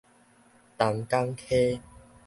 [0.79, 1.79] 東港溪